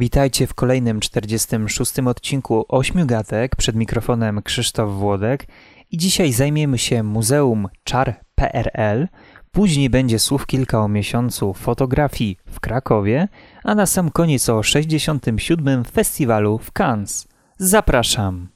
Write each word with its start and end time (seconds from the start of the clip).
Witajcie 0.00 0.46
w 0.46 0.54
kolejnym 0.54 1.00
46 1.00 1.98
odcinku 1.98 2.64
Ośmiu 2.68 3.06
Gatek 3.06 3.56
przed 3.56 3.76
mikrofonem 3.76 4.42
Krzysztof 4.42 4.92
Włodek 4.92 5.46
i 5.90 5.98
dzisiaj 5.98 6.32
zajmiemy 6.32 6.78
się 6.78 7.02
Muzeum 7.02 7.68
Czar 7.84 8.20
PRL, 8.34 9.08
później 9.50 9.90
będzie 9.90 10.18
słów 10.18 10.46
kilka 10.46 10.80
o 10.80 10.88
miesiącu 10.88 11.54
fotografii 11.54 12.36
w 12.46 12.60
Krakowie, 12.60 13.28
a 13.64 13.74
na 13.74 13.86
sam 13.86 14.10
koniec 14.10 14.48
o 14.48 14.62
67. 14.62 15.84
festiwalu 15.84 16.58
w 16.58 16.72
Cannes. 16.72 17.28
Zapraszam! 17.58 18.48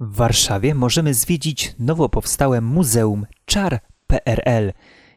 W 0.00 0.16
Warszawie 0.16 0.74
możemy 0.74 1.14
zwiedzić 1.14 1.74
nowo 1.78 2.08
powstałe 2.08 2.60
Muzeum 2.60 3.26
Czar 3.44 3.80
PRL. 4.06 4.72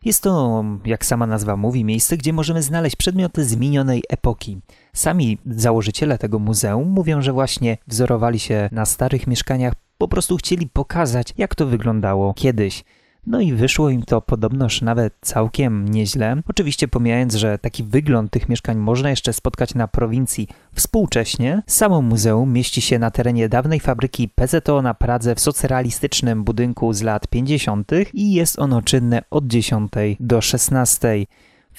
Jest 0.05 0.23
to, 0.23 0.63
jak 0.85 1.05
sama 1.05 1.27
nazwa 1.27 1.57
mówi, 1.57 1.85
miejsce, 1.85 2.17
gdzie 2.17 2.33
możemy 2.33 2.61
znaleźć 2.61 2.95
przedmioty 2.95 3.45
z 3.45 3.55
minionej 3.55 4.03
epoki. 4.09 4.61
Sami 4.93 5.37
założyciele 5.45 6.17
tego 6.17 6.39
muzeum 6.39 6.89
mówią, 6.89 7.21
że 7.21 7.33
właśnie 7.33 7.77
wzorowali 7.87 8.39
się 8.39 8.69
na 8.71 8.85
starych 8.85 9.27
mieszkaniach, 9.27 9.73
po 9.97 10.07
prostu 10.07 10.37
chcieli 10.37 10.67
pokazać, 10.67 11.33
jak 11.37 11.55
to 11.55 11.65
wyglądało 11.65 12.33
kiedyś. 12.33 12.83
No 13.27 13.41
i 13.41 13.53
wyszło 13.53 13.89
im 13.89 14.03
to 14.03 14.21
podobnoż 14.21 14.81
nawet 14.81 15.13
całkiem 15.21 15.89
nieźle. 15.89 16.41
Oczywiście 16.47 16.87
pomijając, 16.87 17.35
że 17.35 17.57
taki 17.57 17.83
wygląd 17.83 18.31
tych 18.31 18.49
mieszkań 18.49 18.77
można 18.77 19.09
jeszcze 19.09 19.33
spotkać 19.33 19.75
na 19.75 19.87
prowincji 19.87 20.47
współcześnie, 20.75 21.63
samo 21.67 22.01
muzeum 22.01 22.53
mieści 22.53 22.81
się 22.81 22.99
na 22.99 23.11
terenie 23.11 23.49
dawnej 23.49 23.79
fabryki 23.79 24.29
PZO 24.29 24.81
na 24.81 24.93
Pradze 24.93 25.35
w 25.35 25.39
socrealistycznym 25.39 26.43
budynku 26.43 26.93
z 26.93 27.01
lat 27.01 27.27
50. 27.27 27.91
i 28.13 28.33
jest 28.33 28.59
ono 28.59 28.81
czynne 28.81 29.21
od 29.31 29.47
10 29.47 29.91
do 30.19 30.41
16. 30.41 31.25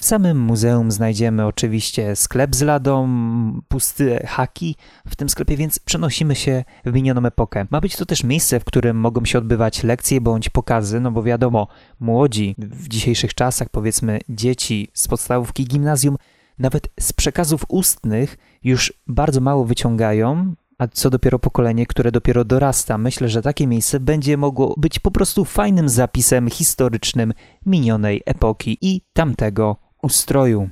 W 0.05 0.07
samym 0.07 0.39
muzeum 0.39 0.91
znajdziemy 0.91 1.45
oczywiście 1.45 2.15
sklep 2.15 2.55
z 2.55 2.61
ladą, 2.61 3.09
pusty 3.67 4.25
haki 4.27 4.75
w 5.07 5.15
tym 5.15 5.29
sklepie, 5.29 5.57
więc 5.57 5.79
przenosimy 5.79 6.35
się 6.35 6.63
w 6.85 6.93
minioną 6.93 7.25
epokę. 7.25 7.65
Ma 7.69 7.81
być 7.81 7.95
to 7.95 8.05
też 8.05 8.23
miejsce, 8.23 8.59
w 8.59 8.63
którym 8.63 8.97
mogą 8.97 9.25
się 9.25 9.37
odbywać 9.37 9.83
lekcje 9.83 10.21
bądź 10.21 10.49
pokazy, 10.49 10.99
no 10.99 11.11
bo 11.11 11.23
wiadomo, 11.23 11.67
młodzi 11.99 12.55
w 12.57 12.87
dzisiejszych 12.87 13.33
czasach, 13.33 13.69
powiedzmy 13.69 14.19
dzieci 14.29 14.87
z 14.93 15.07
podstawówki 15.07 15.65
gimnazjum, 15.65 16.17
nawet 16.59 16.87
z 16.99 17.13
przekazów 17.13 17.65
ustnych 17.67 18.37
już 18.63 18.93
bardzo 19.07 19.41
mało 19.41 19.65
wyciągają, 19.65 20.55
a 20.77 20.87
co 20.87 21.09
dopiero 21.09 21.39
pokolenie, 21.39 21.85
które 21.85 22.11
dopiero 22.11 22.45
dorasta. 22.45 22.97
Myślę, 22.97 23.29
że 23.29 23.41
takie 23.41 23.67
miejsce 23.67 23.99
będzie 23.99 24.37
mogło 24.37 24.73
być 24.77 24.99
po 24.99 25.11
prostu 25.11 25.45
fajnym 25.45 25.89
zapisem 25.89 26.49
historycznym 26.49 27.33
minionej 27.65 28.21
epoki 28.25 28.77
i 28.81 29.01
tamtego 29.13 29.84
ustroju. 30.05 30.69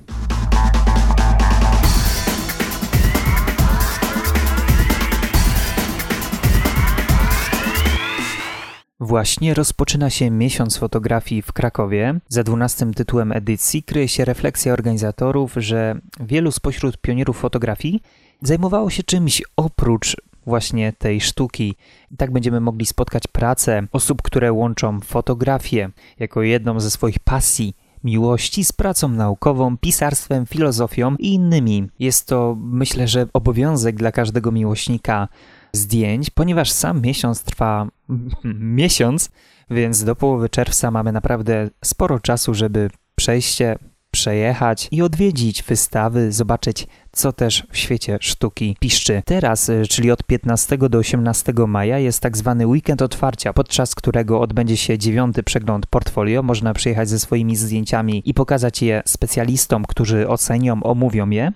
Właśnie 9.00 9.54
rozpoczyna 9.54 10.10
się 10.10 10.32
miesiąc 10.32 10.78
fotografii 10.78 11.42
w 11.42 11.54
Krakowie. 11.54 12.20
Za 12.28 12.44
dwunastym 12.44 12.94
tytułem 12.94 13.32
edycji 13.32 13.84
kryje 13.84 14.08
się 14.08 14.26
refleksja 14.26 14.74
organizatorów, 14.74 15.54
że 15.58 15.96
wielu 16.20 16.52
spośród 16.52 16.98
pionierów 16.98 17.40
fotografii 17.40 18.02
zajmowało 18.42 18.90
się 18.90 19.04
czymś 19.04 19.44
oprócz 19.58 20.18
właśnie 20.46 20.94
tej 20.94 21.22
sztuki. 21.22 21.76
I 22.12 22.18
tak 22.18 22.32
będziemy 22.32 22.60
mogli 22.60 22.86
spotkać 22.86 23.28
pracę 23.28 23.88
osób, 23.92 24.22
które 24.22 24.54
łączą 24.54 25.00
fotografię 25.00 25.90
jako 26.20 26.42
jedną 26.42 26.80
ze 26.80 26.92
swoich 26.92 27.20
pasji 27.20 27.76
miłości 28.04 28.64
z 28.64 28.72
pracą 28.72 29.08
naukową, 29.08 29.78
pisarstwem, 29.78 30.46
filozofią 30.46 31.16
i 31.20 31.34
innymi. 31.34 31.88
Jest 32.00 32.28
to, 32.28 32.56
myślę, 32.60 33.08
że 33.08 33.28
obowiązek 33.34 33.96
dla 33.96 34.12
każdego 34.12 34.52
miłośnika 34.52 35.28
zdjęć, 35.74 36.30
ponieważ 36.30 36.72
sam 36.72 37.02
miesiąc 37.02 37.44
trwa 37.44 37.88
miesiąc, 38.80 39.30
więc 39.70 40.04
do 40.04 40.16
połowy 40.16 40.50
czerwca 40.50 40.92
mamy 40.92 41.12
naprawdę 41.12 41.70
sporo 41.84 42.20
czasu, 42.20 42.54
żeby 42.54 42.90
przejście 43.16 43.76
przejechać 44.14 44.88
i 44.92 45.02
odwiedzić 45.02 45.64
wystawy, 45.64 46.32
zobaczyć, 46.32 46.88
co 47.12 47.34
też 47.34 47.64
w 47.72 47.78
świecie 47.78 48.18
sztuki 48.22 48.78
piszczy. 48.80 49.22
Teraz, 49.26 49.70
y, 49.70 49.84
czyli 49.90 50.12
od 50.12 50.24
15 50.24 50.78
do 50.78 50.98
18 50.98 51.54
maja, 51.68 52.00
jest 52.00 52.20
tak 52.20 52.38
zwany 52.38 52.68
weekend 52.68 53.02
otwarcia, 53.02 53.54
podczas 53.54 53.96
którego 53.96 54.42
odbędzie 54.42 54.78
się 54.78 54.98
dziewiąty 54.98 55.44
przegląd 55.44 55.86
portfolio. 55.86 56.44
Można 56.44 56.74
przyjechać 56.74 57.10
ze 57.10 57.20
swoimi 57.20 57.56
zdjęciami 57.56 58.22
i 58.26 58.34
pokazać 58.34 58.82
je 58.82 59.04
specjalistom, 59.06 59.86
którzy 59.86 60.28
ocenią, 60.28 60.84
omówią 60.84 61.30
je. 61.30 61.52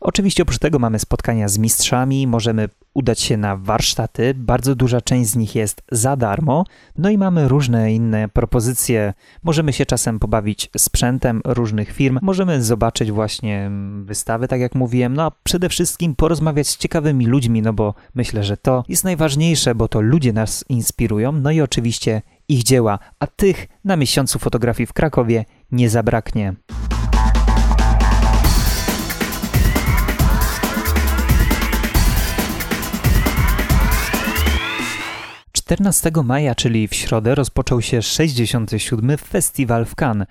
Oczywiście 0.00 0.42
oprócz 0.42 0.58
tego 0.58 0.78
mamy 0.78 0.98
spotkania 0.98 1.48
z 1.48 1.58
mistrzami, 1.58 2.26
możemy 2.26 2.68
udać 2.94 3.20
się 3.20 3.36
na 3.36 3.56
warsztaty, 3.56 4.34
bardzo 4.36 4.74
duża 4.74 5.00
część 5.00 5.30
z 5.30 5.36
nich 5.36 5.54
jest 5.54 5.82
za 5.92 6.16
darmo, 6.16 6.64
no 6.98 7.10
i 7.10 7.18
mamy 7.18 7.48
różne 7.48 7.92
inne 7.92 8.28
propozycje. 8.28 9.14
Możemy 9.42 9.72
się 9.72 9.86
czasem 9.86 10.18
pobawić 10.18 10.70
sprzętem 10.76 11.40
różnych 11.44 11.92
firm, 11.92 12.18
możemy 12.22 12.62
zobaczyć 12.62 13.12
właśnie 13.12 13.70
wystawy, 14.02 14.48
tak 14.48 14.60
jak 14.60 14.74
mówiłem, 14.74 15.14
no 15.14 15.22
a 15.22 15.32
przede 15.42 15.68
wszystkim 15.68 16.14
porozmawiać 16.14 16.68
z 16.68 16.76
ciekawymi 16.76 17.26
ludźmi, 17.26 17.62
no 17.62 17.72
bo 17.72 17.94
myślę, 18.14 18.44
że 18.44 18.56
to 18.56 18.84
jest 18.88 19.04
najważniejsze, 19.04 19.74
bo 19.74 19.88
to 19.88 20.00
ludzie 20.00 20.32
nas 20.32 20.64
inspirują, 20.68 21.32
no 21.32 21.50
i 21.50 21.60
oczywiście 21.60 22.22
ich 22.48 22.62
dzieła, 22.62 22.98
a 23.20 23.26
tych 23.26 23.68
na 23.84 23.96
miesiącu 23.96 24.38
fotografii 24.38 24.86
w 24.86 24.92
Krakowie 24.92 25.44
nie 25.72 25.90
zabraknie. 25.90 26.54
14 35.72 36.10
maja, 36.24 36.54
czyli 36.54 36.88
w 36.88 36.94
środę, 36.94 37.34
rozpoczął 37.34 37.82
się 37.82 38.02
67. 38.02 39.16
Festiwal 39.18 39.84
w 39.84 39.94
Cannes. 39.94 40.28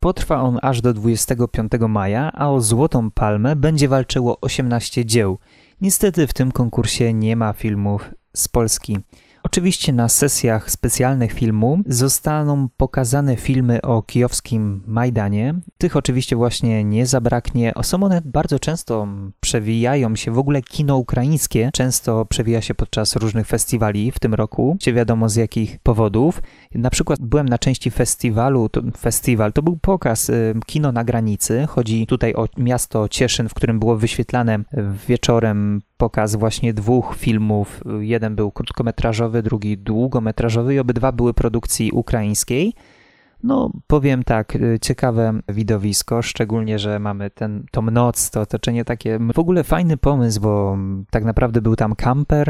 Potrwa 0.00 0.40
on 0.40 0.58
aż 0.62 0.80
do 0.80 0.94
25 0.94 1.72
maja, 1.88 2.32
a 2.32 2.50
o 2.50 2.60
Złotą 2.60 3.10
Palmę 3.10 3.56
będzie 3.56 3.88
walczyło 3.88 4.38
18 4.40 5.04
dzieł. 5.04 5.38
Niestety 5.80 6.26
w 6.26 6.32
tym 6.32 6.52
konkursie 6.52 7.14
nie 7.14 7.36
ma 7.36 7.52
filmów 7.52 8.10
z 8.36 8.48
Polski. 8.48 8.98
Oczywiście 9.42 9.92
na 9.92 10.08
sesjach 10.08 10.70
specjalnych 10.70 11.32
filmu 11.32 11.78
zostaną 11.86 12.68
pokazane 12.76 13.36
filmy 13.36 13.82
o 13.82 14.02
kijowskim 14.02 14.82
Majdanie. 14.86 15.54
Tych 15.78 15.96
oczywiście 15.96 16.36
właśnie 16.36 16.84
nie 16.84 17.06
zabraknie. 17.06 17.72
Są 17.82 18.02
one 18.02 18.22
bardzo 18.24 18.58
często 18.58 19.08
przewijają 19.40 20.16
się, 20.16 20.30
w 20.30 20.38
ogóle 20.38 20.62
kino 20.62 20.96
ukraińskie 20.96 21.70
często 21.72 22.24
przewija 22.24 22.60
się 22.60 22.74
podczas 22.74 23.16
różnych 23.16 23.46
festiwali 23.46 24.10
w 24.12 24.18
tym 24.18 24.34
roku, 24.34 24.76
nie 24.86 24.92
wiadomo 24.92 25.28
z 25.28 25.36
jakich 25.36 25.78
powodów. 25.78 26.42
Na 26.74 26.90
przykład 26.90 27.20
byłem 27.20 27.48
na 27.48 27.58
części 27.58 27.90
festiwalu, 27.90 28.68
to, 28.68 28.80
festiwal 28.98 29.52
to 29.52 29.62
był 29.62 29.76
pokaz 29.76 30.28
y, 30.28 30.54
kino 30.66 30.92
na 30.92 31.04
granicy. 31.04 31.66
Chodzi 31.68 32.06
tutaj 32.06 32.34
o 32.34 32.48
miasto 32.56 33.08
Cieszyn, 33.08 33.48
w 33.48 33.54
którym 33.54 33.78
było 33.78 33.96
wyświetlane 33.96 34.58
wieczorem 35.08 35.82
pokaz 36.00 36.36
właśnie 36.36 36.74
dwóch 36.74 37.16
filmów. 37.16 37.84
Jeden 38.00 38.36
był 38.36 38.50
krótkometrażowy, 38.50 39.42
drugi 39.42 39.78
długometrażowy 39.78 40.74
i 40.74 40.78
obydwa 40.78 41.12
były 41.12 41.34
produkcji 41.34 41.90
ukraińskiej. 41.92 42.74
No, 43.42 43.70
powiem 43.86 44.24
tak, 44.24 44.56
y, 44.56 44.78
ciekawe 44.82 45.40
widowisko, 45.48 46.22
szczególnie, 46.22 46.78
że 46.78 46.98
mamy 46.98 47.30
ten, 47.30 47.64
tą 47.70 47.82
noc, 47.82 48.30
to 48.30 48.40
otoczenie 48.40 48.84
takie, 48.84 49.18
w 49.34 49.38
ogóle 49.38 49.64
fajny 49.64 49.96
pomysł, 49.96 50.40
bo 50.40 50.78
tak 51.10 51.24
naprawdę 51.24 51.62
był 51.62 51.76
tam 51.76 51.94
kamper 51.94 52.48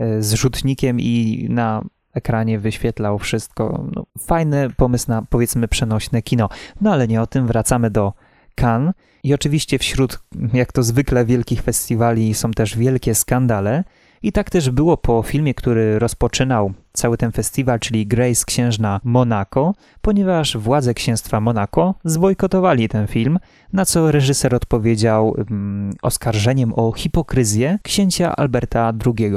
y, 0.00 0.22
z 0.22 0.34
rzutnikiem 0.34 1.00
i 1.00 1.46
na 1.50 1.84
ekranie 2.14 2.58
wyświetlał 2.58 3.18
wszystko. 3.18 3.84
No, 3.94 4.06
fajny 4.18 4.70
pomysł 4.76 5.04
na, 5.08 5.22
powiedzmy, 5.22 5.68
przenośne 5.68 6.22
kino. 6.22 6.48
No, 6.80 6.92
ale 6.92 7.08
nie 7.08 7.22
o 7.22 7.26
tym, 7.26 7.46
wracamy 7.46 7.90
do 7.90 8.12
Cannes. 8.60 8.94
I 9.22 9.34
oczywiście 9.34 9.78
wśród, 9.78 10.18
jak 10.52 10.72
to 10.72 10.82
zwykle, 10.82 11.24
wielkich 11.24 11.62
festiwali 11.62 12.34
są 12.34 12.50
też 12.50 12.76
wielkie 12.76 13.14
skandale. 13.14 13.84
I 14.22 14.32
tak 14.32 14.50
też 14.50 14.70
było 14.70 14.96
po 14.96 15.22
filmie, 15.22 15.54
który 15.54 15.98
rozpoczynał 15.98 16.72
cały 16.92 17.16
ten 17.16 17.32
festiwal, 17.32 17.80
czyli 17.80 18.06
Grace 18.06 18.44
Księżna 18.46 19.00
Monaco, 19.04 19.74
ponieważ 20.00 20.56
władze 20.56 20.94
księstwa 20.94 21.40
Monaco 21.40 21.94
zbojkotowali 22.04 22.88
ten 22.88 23.06
film, 23.06 23.38
na 23.72 23.84
co 23.84 24.10
reżyser 24.10 24.54
odpowiedział 24.54 25.28
um, 25.28 25.90
oskarżeniem 26.02 26.72
o 26.74 26.92
hipokryzję 26.92 27.78
księcia 27.82 28.36
Alberta 28.36 28.92
II. 29.06 29.32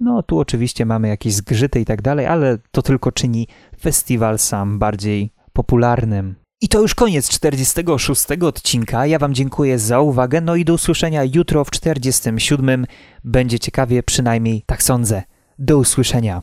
No 0.00 0.22
tu 0.22 0.38
oczywiście 0.38 0.86
mamy 0.86 1.08
jakieś 1.08 1.34
zgrzyty 1.34 1.80
i 1.80 1.84
tak 1.84 2.02
dalej, 2.02 2.26
ale 2.26 2.58
to 2.70 2.82
tylko 2.82 3.12
czyni 3.12 3.46
festiwal 3.80 4.38
sam 4.38 4.78
bardziej 4.78 5.32
popularnym. 5.52 6.34
I 6.60 6.68
to 6.68 6.80
już 6.80 6.94
koniec 6.94 7.28
46 7.28 8.26
odcinka. 8.42 9.06
Ja 9.06 9.18
Wam 9.18 9.34
dziękuję 9.34 9.78
za 9.78 10.00
uwagę, 10.00 10.40
no 10.40 10.56
i 10.56 10.64
do 10.64 10.74
usłyszenia 10.74 11.24
jutro 11.34 11.64
w 11.64 11.70
47. 11.70 12.86
Będzie 13.24 13.58
ciekawie, 13.58 14.02
przynajmniej 14.02 14.62
tak 14.66 14.82
sądzę. 14.82 15.22
Do 15.58 15.78
usłyszenia. 15.78 16.42